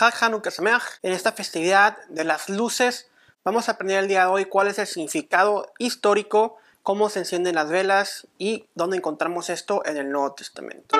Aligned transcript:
Hag 0.00 0.14
Hanukkah. 0.18 0.80
En 1.02 1.12
esta 1.12 1.32
festividad 1.32 1.98
de 2.08 2.24
las 2.24 2.48
luces 2.48 3.10
vamos 3.44 3.68
a 3.68 3.72
aprender 3.72 3.98
el 3.98 4.08
día 4.08 4.20
de 4.22 4.30
hoy 4.30 4.44
cuál 4.46 4.68
es 4.68 4.78
el 4.78 4.86
significado 4.86 5.70
histórico, 5.78 6.56
cómo 6.82 7.10
se 7.10 7.18
encienden 7.18 7.56
las 7.56 7.68
velas 7.68 8.26
y 8.38 8.66
dónde 8.74 8.96
encontramos 8.96 9.50
esto 9.50 9.84
en 9.84 9.98
el 9.98 10.10
Nuevo 10.10 10.32
Testamento. 10.32 10.96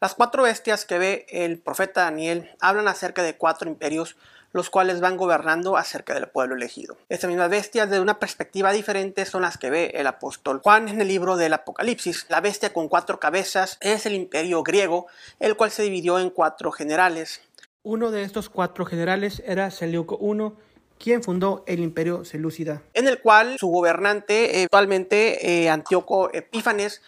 Las 0.00 0.14
cuatro 0.14 0.44
bestias 0.44 0.84
que 0.84 0.98
ve 0.98 1.26
el 1.28 1.58
profeta 1.58 2.02
Daniel 2.02 2.50
hablan 2.60 2.86
acerca 2.86 3.22
de 3.22 3.36
cuatro 3.36 3.68
imperios 3.68 4.16
los 4.52 4.70
cuales 4.70 5.00
van 5.00 5.16
gobernando 5.16 5.76
acerca 5.76 6.14
del 6.14 6.28
pueblo 6.28 6.56
elegido. 6.56 6.96
Estas 7.08 7.28
mismas 7.28 7.50
bestias, 7.50 7.90
de 7.90 8.00
una 8.00 8.18
perspectiva 8.18 8.72
diferente, 8.72 9.26
son 9.26 9.42
las 9.42 9.58
que 9.58 9.70
ve 9.70 9.92
el 9.94 10.06
apóstol 10.06 10.60
Juan 10.62 10.88
en 10.88 11.00
el 11.00 11.08
libro 11.08 11.36
del 11.36 11.52
Apocalipsis. 11.52 12.26
La 12.28 12.40
bestia 12.40 12.72
con 12.72 12.88
cuatro 12.88 13.20
cabezas 13.20 13.76
es 13.80 14.06
el 14.06 14.14
imperio 14.14 14.62
griego, 14.62 15.06
el 15.38 15.56
cual 15.56 15.70
se 15.70 15.82
dividió 15.82 16.18
en 16.18 16.30
cuatro 16.30 16.72
generales. 16.72 17.42
Uno 17.82 18.10
de 18.10 18.22
estos 18.22 18.48
cuatro 18.48 18.86
generales 18.86 19.42
era 19.46 19.70
Seleuco 19.70 20.18
I, 20.20 20.52
quien 20.98 21.22
fundó 21.22 21.64
el 21.66 21.80
imperio 21.80 22.24
selúcida, 22.24 22.82
en 22.94 23.08
el 23.08 23.20
cual 23.20 23.56
su 23.58 23.68
gobernante, 23.68 24.62
actualmente 24.64 25.64
eh, 25.64 25.70
Antíoco 25.70 26.30
Epífanes, 26.32 27.02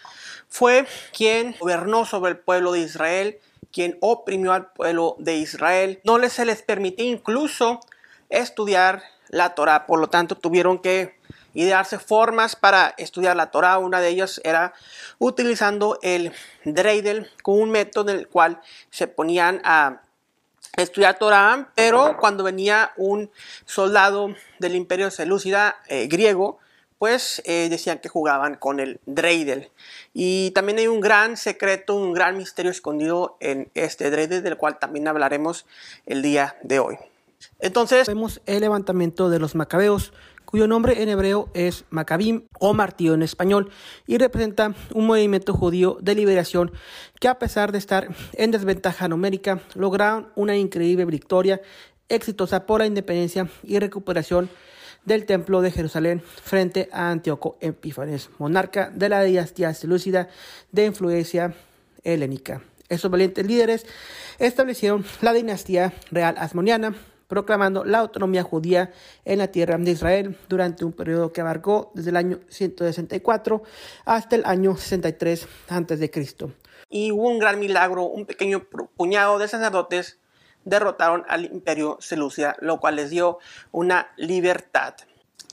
fue 0.47 0.85
quien 1.15 1.55
gobernó 1.59 2.05
sobre 2.05 2.31
el 2.31 2.37
pueblo 2.37 2.71
de 2.71 2.79
Israel 2.81 3.39
quien 3.71 3.97
oprimió 4.01 4.53
al 4.53 4.71
pueblo 4.71 5.15
de 5.19 5.35
Israel. 5.35 6.01
No 6.03 6.17
les 6.17 6.33
se 6.33 6.45
les 6.45 6.61
permitió 6.61 7.05
incluso 7.05 7.79
estudiar 8.29 9.03
la 9.29 9.55
Torah, 9.55 9.85
por 9.85 9.99
lo 9.99 10.07
tanto 10.07 10.35
tuvieron 10.35 10.79
que 10.79 11.15
idearse 11.53 11.99
formas 11.99 12.55
para 12.55 12.93
estudiar 12.97 13.35
la 13.35 13.51
Torah. 13.51 13.77
Una 13.77 14.01
de 14.01 14.09
ellas 14.09 14.41
era 14.43 14.73
utilizando 15.19 15.97
el 16.01 16.31
dreidel 16.65 17.29
con 17.43 17.59
un 17.59 17.71
método 17.71 18.11
en 18.11 18.19
el 18.19 18.27
cual 18.27 18.61
se 18.89 19.07
ponían 19.07 19.61
a 19.63 20.01
estudiar 20.77 21.17
Torah, 21.17 21.71
pero 21.75 22.17
cuando 22.17 22.43
venía 22.43 22.91
un 22.97 23.29
soldado 23.65 24.33
del 24.59 24.75
imperio 24.75 25.11
selúcida 25.11 25.77
eh, 25.87 26.07
griego, 26.07 26.59
pues 27.01 27.41
eh, 27.45 27.67
decían 27.69 27.97
que 27.97 28.09
jugaban 28.09 28.55
con 28.55 28.79
el 28.79 28.99
dreidel. 29.07 29.71
Y 30.13 30.51
también 30.51 30.77
hay 30.77 30.87
un 30.87 31.01
gran 31.01 31.35
secreto, 31.35 31.95
un 31.95 32.13
gran 32.13 32.37
misterio 32.37 32.69
escondido 32.69 33.37
en 33.39 33.71
este 33.73 34.11
dreidel, 34.11 34.43
del 34.43 34.55
cual 34.55 34.77
también 34.77 35.07
hablaremos 35.07 35.65
el 36.05 36.21
día 36.21 36.57
de 36.61 36.77
hoy. 36.77 36.97
Entonces 37.59 38.07
vemos 38.07 38.39
el 38.45 38.61
levantamiento 38.61 39.31
de 39.31 39.39
los 39.39 39.55
macabeos, 39.55 40.13
cuyo 40.51 40.67
nombre 40.67 41.01
en 41.01 41.07
hebreo 41.07 41.49
es 41.53 41.85
Macabim 41.89 42.43
o 42.59 42.73
martillo 42.73 43.13
en 43.13 43.23
español, 43.23 43.71
y 44.05 44.17
representa 44.17 44.75
un 44.93 45.07
movimiento 45.07 45.53
judío 45.53 45.97
de 46.01 46.13
liberación 46.13 46.73
que 47.19 47.29
a 47.29 47.39
pesar 47.39 47.71
de 47.71 47.77
estar 47.77 48.09
en 48.33 48.51
desventaja 48.51 49.07
numérica, 49.07 49.61
lograron 49.75 50.27
una 50.35 50.57
increíble 50.57 51.05
victoria 51.05 51.61
exitosa 52.09 52.65
por 52.65 52.81
la 52.81 52.85
independencia 52.85 53.49
y 53.63 53.79
recuperación 53.79 54.49
del 55.05 55.25
Templo 55.25 55.61
de 55.61 55.71
Jerusalén 55.71 56.21
frente 56.43 56.89
a 56.91 57.09
Antíoco 57.09 57.57
Epífanes, 57.61 58.29
monarca 58.37 58.91
de 58.93 59.07
la 59.09 59.23
dinastía 59.23 59.73
selúcida 59.73 60.27
de 60.71 60.85
influencia 60.85 61.55
helénica. 62.03 62.61
Estos 62.89 63.09
valientes 63.09 63.47
líderes 63.47 63.85
establecieron 64.37 65.05
la 65.21 65.31
dinastía 65.31 65.93
real 66.11 66.35
asmoniana, 66.37 66.93
proclamando 67.31 67.85
la 67.85 67.99
autonomía 67.99 68.43
judía 68.43 68.91
en 69.23 69.37
la 69.37 69.47
tierra 69.47 69.77
de 69.77 69.89
Israel 69.89 70.37
durante 70.49 70.83
un 70.83 70.91
periodo 70.91 71.31
que 71.31 71.39
abarcó 71.39 71.89
desde 71.95 72.09
el 72.09 72.17
año 72.17 72.41
164 72.49 73.63
hasta 74.03 74.35
el 74.35 74.43
año 74.43 74.75
63 74.75 75.47
a.C. 75.69 76.11
Y 76.89 77.13
hubo 77.13 77.29
un 77.29 77.39
gran 77.39 77.57
milagro, 77.57 78.03
un 78.03 78.25
pequeño 78.25 78.65
puñado 78.97 79.39
de 79.39 79.47
sacerdotes 79.47 80.19
derrotaron 80.65 81.23
al 81.29 81.45
imperio 81.45 81.95
Seleucia, 82.01 82.57
lo 82.59 82.81
cual 82.81 82.97
les 82.97 83.09
dio 83.09 83.39
una 83.71 84.11
libertad. 84.17 84.95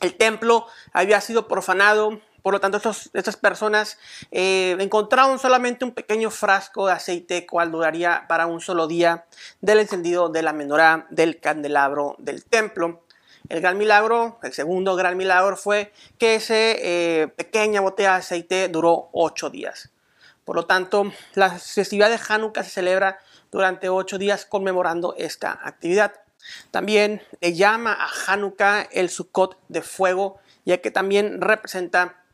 El 0.00 0.16
templo 0.16 0.66
había 0.92 1.20
sido 1.20 1.46
profanado, 1.46 2.20
por 2.48 2.54
lo 2.54 2.60
tanto 2.60 2.80
estas 3.12 3.36
personas 3.36 3.98
eh, 4.30 4.74
encontraron 4.80 5.38
solamente 5.38 5.84
un 5.84 5.90
pequeño 5.90 6.30
frasco 6.30 6.86
de 6.86 6.94
aceite, 6.94 7.44
cual 7.44 7.70
duraría 7.70 8.24
para 8.26 8.46
un 8.46 8.62
solo 8.62 8.86
día 8.86 9.26
del 9.60 9.80
encendido 9.80 10.30
de 10.30 10.40
la 10.40 10.54
menorá 10.54 11.06
del 11.10 11.40
candelabro 11.40 12.16
del 12.18 12.46
templo. 12.46 13.04
El 13.50 13.60
gran 13.60 13.76
milagro, 13.76 14.38
el 14.42 14.54
segundo 14.54 14.96
gran 14.96 15.18
milagro 15.18 15.58
fue 15.58 15.92
que 16.16 16.36
esa 16.36 16.54
eh, 16.56 17.30
pequeña 17.36 17.82
botella 17.82 18.12
de 18.12 18.16
aceite 18.16 18.68
duró 18.70 19.10
ocho 19.12 19.50
días. 19.50 19.90
Por 20.46 20.56
lo 20.56 20.64
tanto, 20.64 21.12
la 21.34 21.50
festividad 21.50 22.08
de 22.08 22.18
Hanukkah 22.30 22.64
se 22.64 22.70
celebra 22.70 23.18
durante 23.50 23.90
ocho 23.90 24.16
días 24.16 24.46
conmemorando 24.46 25.14
esta 25.18 25.60
actividad. 25.64 26.14
También 26.70 27.20
le 27.42 27.52
llama 27.52 27.92
a 27.92 28.08
Hanukkah 28.26 28.88
el 28.90 29.10
Sukkot 29.10 29.58
de 29.68 29.82
fuego, 29.82 30.38
ya 30.64 30.78
que 30.78 30.90
también 30.90 31.42
representa 31.42 32.24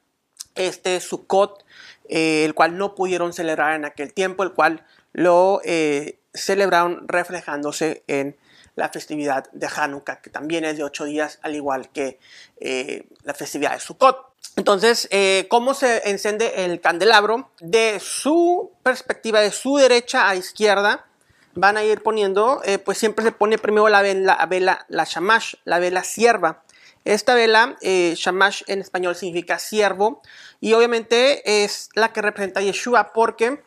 este 0.54 1.00
Sukkot, 1.00 1.64
eh, 2.08 2.44
el 2.44 2.54
cual 2.54 2.76
no 2.76 2.94
pudieron 2.94 3.32
celebrar 3.32 3.74
en 3.74 3.84
aquel 3.84 4.12
tiempo, 4.12 4.42
el 4.42 4.52
cual 4.52 4.84
lo 5.12 5.60
eh, 5.64 6.18
celebraron 6.32 7.06
reflejándose 7.08 8.04
en 8.06 8.36
la 8.76 8.88
festividad 8.88 9.50
de 9.52 9.68
Hanukkah, 9.74 10.20
que 10.20 10.30
también 10.30 10.64
es 10.64 10.76
de 10.76 10.84
ocho 10.84 11.04
días, 11.04 11.38
al 11.42 11.54
igual 11.54 11.90
que 11.90 12.18
eh, 12.60 13.06
la 13.22 13.34
festividad 13.34 13.72
de 13.72 13.80
Sukkot. 13.80 14.34
Entonces, 14.56 15.08
¿cómo 15.48 15.74
se 15.74 16.08
enciende 16.08 16.64
el 16.64 16.80
candelabro? 16.80 17.50
De 17.60 17.98
su 17.98 18.70
perspectiva, 18.84 19.40
de 19.40 19.50
su 19.50 19.76
derecha 19.78 20.28
a 20.28 20.36
izquierda, 20.36 21.06
van 21.54 21.76
a 21.76 21.82
ir 21.82 22.02
poniendo, 22.02 22.62
pues 22.84 22.98
siempre 22.98 23.24
se 23.24 23.32
pone 23.32 23.58
primero 23.58 23.88
la 23.88 24.02
vela, 24.02 24.46
vela, 24.48 24.86
la 24.88 25.04
shamash, 25.04 25.54
la 25.64 25.80
vela 25.80 26.04
sierva. 26.04 26.63
Esta 27.04 27.34
vela, 27.34 27.76
eh, 27.82 28.14
shamash 28.16 28.62
en 28.66 28.80
español 28.80 29.14
significa 29.14 29.58
siervo, 29.58 30.22
y 30.60 30.72
obviamente 30.72 31.64
es 31.64 31.90
la 31.94 32.12
que 32.12 32.22
representa 32.22 32.60
a 32.60 32.62
Yeshua, 32.62 33.12
porque 33.12 33.62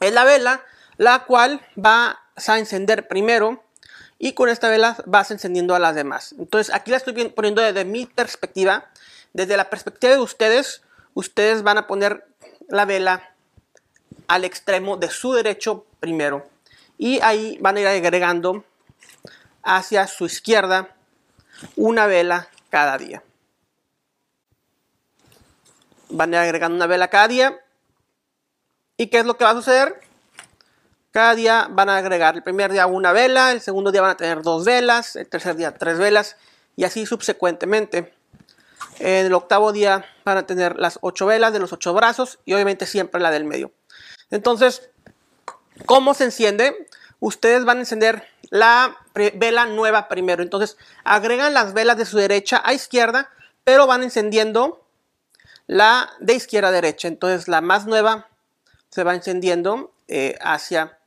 es 0.00 0.12
la 0.12 0.24
vela 0.24 0.64
la 0.96 1.24
cual 1.24 1.60
va 1.78 2.20
a 2.36 2.58
encender 2.58 3.08
primero, 3.08 3.62
y 4.18 4.32
con 4.32 4.48
esta 4.48 4.68
vela 4.68 4.96
vas 5.06 5.30
encendiendo 5.30 5.74
a 5.74 5.78
las 5.78 5.94
demás. 5.94 6.34
Entonces 6.38 6.74
aquí 6.74 6.90
la 6.90 6.96
estoy 6.96 7.12
poniendo 7.28 7.60
desde 7.60 7.84
mi 7.84 8.06
perspectiva, 8.06 8.90
desde 9.32 9.56
la 9.56 9.68
perspectiva 9.68 10.14
de 10.14 10.20
ustedes, 10.20 10.82
ustedes 11.14 11.62
van 11.62 11.78
a 11.78 11.86
poner 11.86 12.26
la 12.68 12.84
vela 12.84 13.34
al 14.28 14.44
extremo 14.44 14.96
de 14.96 15.10
su 15.10 15.32
derecho 15.32 15.84
primero 16.00 16.48
y 16.96 17.20
ahí 17.20 17.58
van 17.60 17.76
a 17.76 17.80
ir 17.80 17.86
agregando 17.86 18.64
hacia 19.62 20.06
su 20.06 20.26
izquierda 20.26 20.94
una 21.76 22.06
vela 22.06 22.48
cada 22.74 22.98
día. 22.98 23.22
Van 26.08 26.34
a 26.34 26.38
ir 26.38 26.42
agregando 26.42 26.74
una 26.74 26.88
vela 26.88 27.06
cada 27.06 27.28
día. 27.28 27.60
¿Y 28.96 29.06
qué 29.06 29.20
es 29.20 29.26
lo 29.26 29.36
que 29.36 29.44
va 29.44 29.50
a 29.50 29.54
suceder? 29.54 30.00
Cada 31.12 31.36
día 31.36 31.68
van 31.70 31.88
a 31.88 31.98
agregar 31.98 32.34
el 32.34 32.42
primer 32.42 32.72
día 32.72 32.88
una 32.88 33.12
vela, 33.12 33.52
el 33.52 33.60
segundo 33.60 33.92
día 33.92 34.00
van 34.00 34.10
a 34.10 34.16
tener 34.16 34.42
dos 34.42 34.64
velas, 34.64 35.14
el 35.14 35.28
tercer 35.28 35.54
día 35.54 35.72
tres 35.72 35.98
velas 35.98 36.36
y 36.74 36.82
así 36.82 37.06
subsecuentemente. 37.06 38.12
En 38.98 39.26
el 39.26 39.34
octavo 39.34 39.70
día 39.70 40.04
van 40.24 40.38
a 40.38 40.44
tener 40.44 40.76
las 40.76 40.98
ocho 41.00 41.26
velas 41.26 41.52
de 41.52 41.60
los 41.60 41.72
ocho 41.72 41.94
brazos 41.94 42.40
y 42.44 42.54
obviamente 42.54 42.86
siempre 42.86 43.20
la 43.20 43.30
del 43.30 43.44
medio. 43.44 43.70
Entonces, 44.32 44.90
¿Cómo 45.86 46.14
se 46.14 46.24
enciende? 46.24 46.88
Ustedes 47.20 47.64
van 47.64 47.78
a 47.78 47.80
encender 47.80 48.24
la 48.50 48.96
vela 49.14 49.66
nueva 49.66 50.08
primero. 50.08 50.42
Entonces, 50.42 50.76
agregan 51.04 51.54
las 51.54 51.72
velas 51.72 51.96
de 51.96 52.04
su 52.04 52.18
derecha 52.18 52.60
a 52.64 52.74
izquierda, 52.74 53.30
pero 53.64 53.86
van 53.86 54.02
encendiendo 54.02 54.84
la 55.66 56.10
de 56.20 56.34
izquierda 56.34 56.68
a 56.68 56.72
derecha. 56.72 57.08
Entonces, 57.08 57.48
la 57.48 57.60
más 57.60 57.86
nueva 57.86 58.28
se 58.90 59.04
va 59.04 59.14
encendiendo 59.14 59.92
eh, 60.08 60.36
hacia, 60.42 60.98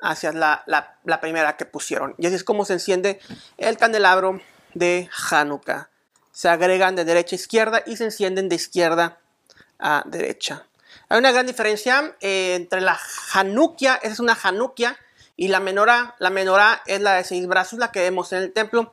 hacia 0.00 0.32
la, 0.32 0.64
la, 0.66 1.20
primera 1.20 1.56
que 1.56 1.64
pusieron. 1.64 2.14
Y 2.18 2.26
así 2.26 2.36
es 2.36 2.44
como 2.44 2.64
se 2.64 2.74
enciende 2.74 3.20
el 3.56 3.76
candelabro 3.78 4.40
de 4.74 5.08
Hanukkah. 5.30 5.88
Se 6.32 6.48
agregan 6.48 6.96
de 6.96 7.04
derecha 7.04 7.34
a 7.34 7.38
izquierda 7.38 7.82
y 7.86 7.96
se 7.96 8.04
encienden 8.04 8.48
de 8.48 8.56
izquierda 8.56 9.18
a 9.78 10.02
derecha. 10.06 10.66
Hay 11.08 11.18
una 11.18 11.32
gran 11.32 11.46
diferencia 11.46 12.16
eh, 12.20 12.54
entre 12.54 12.80
la 12.80 12.98
Hanukia, 13.32 13.96
esa 13.96 14.12
es 14.12 14.20
una 14.20 14.38
Hanukia, 14.40 14.96
y 15.36 15.48
la 15.48 15.60
menorá. 15.60 16.14
La 16.18 16.30
menorá 16.30 16.82
es 16.86 17.00
la 17.00 17.14
de 17.14 17.24
seis 17.24 17.46
brazos, 17.46 17.78
la 17.78 17.92
que 17.92 18.00
vemos 18.00 18.32
en 18.32 18.38
el 18.42 18.52
templo. 18.52 18.92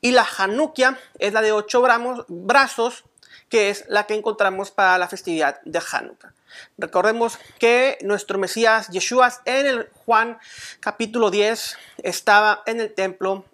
Y 0.00 0.12
la 0.12 0.26
Hanukia 0.36 0.98
es 1.18 1.32
la 1.32 1.42
de 1.42 1.52
ocho 1.52 1.82
brazos, 2.28 3.04
que 3.48 3.70
es 3.70 3.84
la 3.88 4.06
que 4.06 4.14
encontramos 4.14 4.70
para 4.70 4.98
la 4.98 5.08
festividad 5.08 5.60
de 5.64 5.80
Hanukkah. 5.90 6.34
Recordemos 6.76 7.38
que 7.58 7.98
nuestro 8.02 8.38
Mesías 8.38 8.88
Yeshua 8.88 9.32
en 9.44 9.66
el 9.66 9.88
Juan 10.04 10.38
capítulo 10.80 11.30
10 11.30 11.76
estaba 12.02 12.62
en 12.66 12.80
el 12.80 12.94
templo 12.94 13.44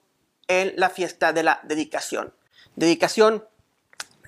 en 0.48 0.74
la 0.76 0.90
fiesta 0.90 1.32
de 1.32 1.42
la 1.42 1.60
dedicación. 1.64 2.32
Dedicación 2.76 3.44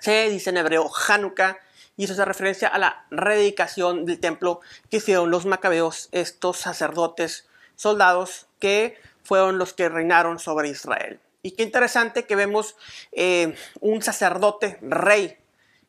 se 0.01 0.29
dice 0.31 0.51
en 0.51 0.57
hebreo 0.57 0.91
Hanukkah 1.09 1.59
y 1.97 2.05
eso 2.05 2.13
hace 2.13 2.25
referencia 2.25 2.69
a 2.69 2.79
la 2.79 3.07
rededicación 3.11 4.05
del 4.05 4.21
templo 4.21 4.61
que 4.91 4.99
hicieron 4.99 5.31
los 5.31 5.47
macabeos, 5.47 6.09
estos 6.13 6.59
sacerdotes, 6.59 7.47
soldados 7.77 8.47
que 8.59 8.99
fueron 9.23 9.59
los 9.59 9.73
que 9.73 9.89
reinaron 9.89 10.39
sobre 10.39 10.69
Israel. 10.69 11.21
Y 11.43 11.53
qué 11.53 11.63
interesante 11.63 12.25
que 12.25 12.35
vemos 12.35 12.77
eh, 13.13 13.55
un 13.81 14.03
sacerdote 14.03 14.79
rey. 14.83 15.37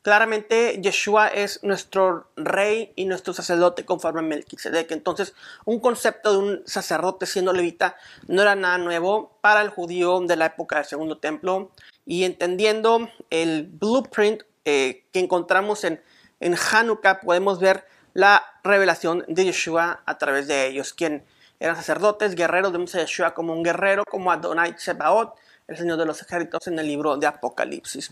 Claramente 0.03 0.79
Yeshua 0.81 1.27
es 1.27 1.63
nuestro 1.63 2.29
rey 2.35 2.93
y 2.95 3.05
nuestro 3.05 3.33
sacerdote 3.33 3.83
conforme 3.83 4.19
a 4.19 4.23
Melquisedec. 4.23 4.91
Entonces, 4.91 5.33
un 5.65 5.79
concepto 5.79 6.31
de 6.31 6.37
un 6.37 6.61
sacerdote 6.65 7.25
siendo 7.25 7.53
levita 7.53 7.97
no 8.27 8.41
era 8.41 8.55
nada 8.55 8.77
nuevo 8.77 9.37
para 9.41 9.61
el 9.61 9.69
judío 9.69 10.19
de 10.21 10.35
la 10.35 10.45
época 10.45 10.77
del 10.77 10.85
Segundo 10.85 11.17
Templo. 11.17 11.71
Y 12.05 12.23
entendiendo 12.23 13.09
el 13.31 13.63
blueprint 13.63 14.43
eh, 14.63 15.03
que 15.11 15.19
encontramos 15.19 15.83
en, 15.83 16.01
en 16.39 16.55
Hanukkah, 16.55 17.19
podemos 17.19 17.59
ver 17.59 17.85
la 18.13 18.43
revelación 18.63 19.25
de 19.27 19.45
Yeshua 19.45 20.03
a 20.05 20.17
través 20.17 20.47
de 20.47 20.67
ellos, 20.67 20.93
quien 20.93 21.25
eran 21.59 21.75
sacerdotes, 21.75 22.35
guerreros, 22.35 22.71
vemos 22.71 22.93
a 22.95 22.99
Yeshua 22.99 23.33
como 23.33 23.53
un 23.53 23.63
guerrero, 23.63 24.03
como 24.09 24.31
Adonai 24.31 24.75
Tsebaot, 24.75 25.35
el 25.67 25.77
Señor 25.77 25.97
de 25.97 26.05
los 26.05 26.21
ejércitos 26.21 26.67
en 26.67 26.79
el 26.79 26.87
libro 26.87 27.17
de 27.17 27.27
Apocalipsis. 27.27 28.11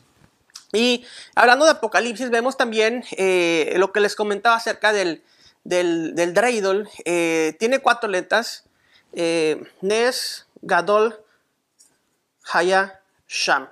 Y 0.73 1.05
hablando 1.35 1.65
de 1.65 1.71
Apocalipsis, 1.71 2.29
vemos 2.29 2.57
también 2.57 3.03
eh, 3.11 3.73
lo 3.77 3.91
que 3.91 4.01
les 4.01 4.15
comentaba 4.15 4.55
acerca 4.55 4.91
del, 4.91 5.23
del, 5.63 6.15
del 6.15 6.33
Dreidol. 6.33 6.89
Eh, 7.05 7.55
tiene 7.59 7.79
cuatro 7.79 8.09
letras, 8.09 8.65
eh, 9.13 9.63
Nes, 9.81 10.47
Gadol, 10.61 11.17
Haya, 12.51 12.99
Sham. 13.27 13.69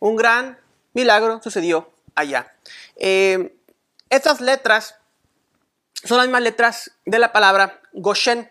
Un 0.00 0.16
gran 0.16 0.58
milagro 0.92 1.40
sucedió 1.42 1.90
allá. 2.14 2.54
estas 2.96 4.40
letras 4.40 4.96
son 6.04 6.18
las 6.18 6.26
mismas 6.26 6.42
letras 6.42 6.90
de 7.06 7.18
la 7.18 7.32
palabra 7.32 7.80
Goshen. 7.92 8.50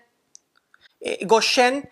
Goshen 1.21 1.89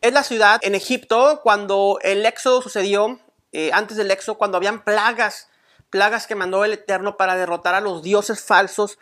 es 0.00 0.12
la 0.12 0.22
ciudad 0.22 0.60
en 0.62 0.74
Egipto 0.74 1.40
cuando 1.42 1.98
el 2.02 2.24
éxodo 2.26 2.62
sucedió, 2.62 3.18
eh, 3.52 3.70
antes 3.72 3.96
del 3.96 4.10
éxodo, 4.10 4.38
cuando 4.38 4.56
habían 4.56 4.84
plagas, 4.84 5.48
plagas 5.90 6.26
que 6.26 6.34
mandó 6.34 6.64
el 6.64 6.74
Eterno 6.74 7.16
para 7.16 7.36
derrotar 7.36 7.74
a 7.74 7.80
los 7.80 8.02
dioses 8.02 8.42
falsos, 8.42 8.98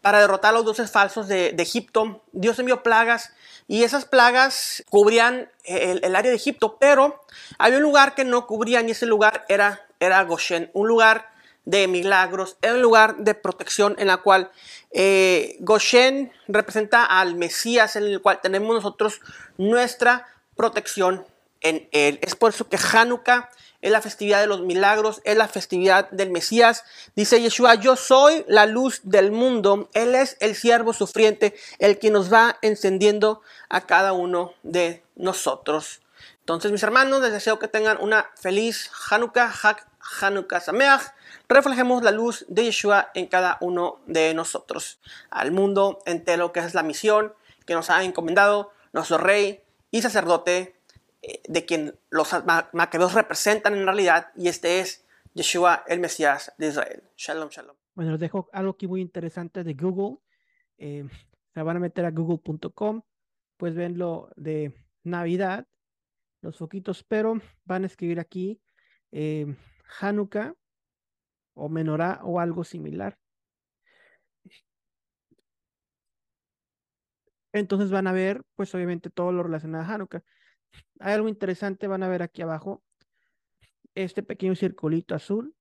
para 0.00 0.20
derrotar 0.20 0.50
a 0.50 0.54
los 0.54 0.64
dioses 0.64 0.90
falsos 0.90 1.28
de, 1.28 1.54
Egipto. 1.58 2.22
Dios 2.32 2.58
envió 2.58 2.82
plagas 2.82 3.32
y 3.68 3.84
esas 3.84 4.04
plagas 4.04 4.84
cubrían 4.90 5.50
el, 5.64 6.14
área 6.16 6.30
de 6.30 6.36
Egipto, 6.36 6.78
pero 6.78 7.24
había 7.58 7.78
un 7.78 7.84
lugar 7.84 8.14
que 8.14 8.24
no 8.24 8.46
cubrían 8.46 8.88
y 8.88 8.92
ese 8.92 9.06
lugar 9.06 9.44
era, 9.48 9.86
era 10.00 10.22
Goshen, 10.24 10.70
un 10.74 10.88
lugar 10.88 11.30
de 11.64 11.88
milagros, 11.88 12.56
era 12.62 12.74
un 12.74 12.82
lugar 12.82 13.16
de 13.18 13.34
protección 13.34 13.96
en 13.98 14.08
la 14.08 14.18
cual 14.18 14.50
eh, 14.90 15.56
Goshen 15.60 16.32
representa 16.46 17.04
al 17.04 17.36
Mesías 17.36 17.96
en 17.96 18.04
el 18.04 18.20
cual 18.20 18.40
tenemos 18.42 18.74
nosotros 18.74 19.20
nuestra 19.56 20.26
protección 20.56 21.24
en 21.60 21.88
él. 21.92 22.18
Es 22.22 22.34
por 22.34 22.52
eso 22.52 22.68
que 22.68 22.78
Hanukkah 22.78 23.50
es 23.80 23.90
la 23.90 24.00
festividad 24.00 24.40
de 24.40 24.46
los 24.46 24.62
milagros, 24.62 25.20
es 25.24 25.36
la 25.36 25.48
festividad 25.48 26.08
del 26.10 26.30
Mesías. 26.30 26.84
Dice 27.16 27.42
Yeshua, 27.42 27.74
yo 27.74 27.96
soy 27.96 28.44
la 28.48 28.64
luz 28.64 29.00
del 29.02 29.30
mundo. 29.30 29.90
Él 29.92 30.14
es 30.14 30.38
el 30.40 30.54
siervo 30.54 30.94
sufriente, 30.94 31.54
el 31.78 31.98
que 31.98 32.10
nos 32.10 32.32
va 32.32 32.56
encendiendo 32.62 33.42
a 33.68 33.82
cada 33.82 34.14
uno 34.14 34.54
de 34.62 35.02
nosotros. 35.16 36.00
Entonces, 36.40 36.72
mis 36.72 36.82
hermanos, 36.82 37.20
les 37.20 37.32
deseo 37.32 37.58
que 37.58 37.68
tengan 37.68 37.98
una 38.00 38.30
feliz 38.40 38.90
Hanukkah, 39.10 39.52
Hak 39.62 39.86
Hanukkah 40.20 40.60
Sameach. 40.60 41.02
Reflejemos 41.48 42.02
la 42.02 42.10
luz 42.10 42.44
de 42.48 42.64
Yeshua 42.64 43.10
en 43.14 43.26
cada 43.26 43.58
uno 43.60 44.00
de 44.06 44.34
nosotros, 44.34 45.00
al 45.30 45.52
mundo 45.52 46.00
entero, 46.06 46.52
que 46.52 46.60
es 46.60 46.74
la 46.74 46.82
misión 46.82 47.32
que 47.66 47.74
nos 47.74 47.90
ha 47.90 48.04
encomendado 48.04 48.72
nuestro 48.92 49.18
rey 49.18 49.62
y 49.90 50.02
sacerdote, 50.02 50.76
eh, 51.22 51.42
de 51.48 51.64
quien 51.64 51.98
los 52.10 52.30
macabeos 52.72 53.14
representan 53.14 53.74
en 53.74 53.84
realidad, 53.84 54.32
y 54.36 54.48
este 54.48 54.80
es 54.80 55.04
Yeshua, 55.34 55.84
el 55.88 56.00
Mesías 56.00 56.52
de 56.58 56.68
Israel. 56.68 57.02
Shalom, 57.16 57.48
shalom. 57.48 57.76
Bueno, 57.94 58.12
les 58.12 58.20
dejo 58.20 58.48
algo 58.52 58.72
aquí 58.72 58.86
muy 58.86 59.00
interesante 59.00 59.64
de 59.64 59.74
Google. 59.74 60.18
Eh, 60.78 61.08
se 61.52 61.62
van 61.62 61.76
a 61.76 61.80
meter 61.80 62.04
a 62.04 62.10
google.com, 62.10 63.02
pues 63.56 63.74
ven 63.74 63.98
lo 63.98 64.30
de 64.36 64.74
Navidad, 65.04 65.66
los 66.40 66.58
foquitos, 66.58 67.04
pero 67.04 67.40
van 67.64 67.84
a 67.84 67.86
escribir 67.86 68.18
aquí 68.20 68.60
eh, 69.12 69.54
Hanukkah 70.00 70.54
o 71.54 71.68
Menorá 71.68 72.20
o 72.24 72.40
algo 72.40 72.64
similar. 72.64 73.18
Entonces 77.52 77.90
van 77.90 78.08
a 78.08 78.12
ver, 78.12 78.42
pues 78.56 78.74
obviamente 78.74 79.10
todo 79.10 79.30
lo 79.30 79.44
relacionado 79.44 79.84
a 79.84 79.94
Hanukkah. 79.94 80.24
Hay 80.98 81.14
algo 81.14 81.28
interesante, 81.28 81.86
van 81.86 82.02
a 82.02 82.08
ver 82.08 82.22
aquí 82.22 82.42
abajo 82.42 82.82
este 83.94 84.24
pequeño 84.24 84.56
circulito 84.56 85.14
azul. 85.14 85.54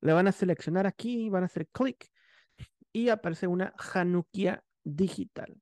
Le 0.00 0.12
van 0.12 0.28
a 0.28 0.32
seleccionar 0.32 0.86
aquí, 0.86 1.28
van 1.30 1.42
a 1.42 1.46
hacer 1.46 1.66
clic 1.68 2.08
y 2.92 3.08
aparece 3.08 3.48
una 3.48 3.74
Hanukkah 3.76 4.62
digital. 4.84 5.60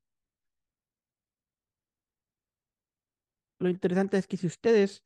Lo 3.57 3.69
interesante 3.69 4.17
es 4.17 4.27
que 4.27 4.37
si 4.37 4.45
ustedes 4.45 5.03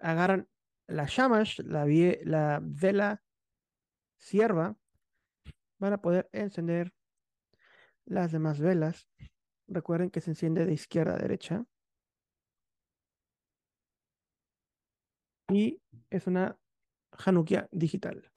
agarran 0.00 0.48
la 0.86 1.04
shamash, 1.06 1.60
la, 1.60 1.86
la 2.24 2.60
vela 2.62 3.22
sierva, 4.16 4.76
van 5.78 5.92
a 5.92 6.00
poder 6.00 6.28
encender 6.32 6.92
las 8.04 8.32
demás 8.32 8.60
velas. 8.60 9.08
Recuerden 9.68 10.10
que 10.10 10.20
se 10.20 10.30
enciende 10.30 10.64
de 10.64 10.72
izquierda 10.72 11.14
a 11.14 11.18
derecha. 11.18 11.66
Y 15.50 15.80
es 16.10 16.26
una 16.26 16.58
Hanukkah 17.12 17.68
digital. 17.70 18.30